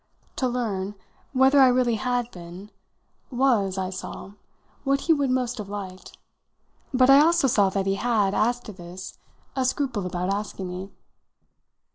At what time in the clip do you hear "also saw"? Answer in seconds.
7.21-7.69